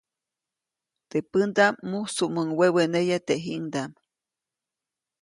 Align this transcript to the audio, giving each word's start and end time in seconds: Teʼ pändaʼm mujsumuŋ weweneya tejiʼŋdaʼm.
Teʼ 1.09 1.25
pändaʼm 1.31 1.75
mujsumuŋ 1.89 2.47
weweneya 2.59 3.17
tejiʼŋdaʼm. 3.27 3.91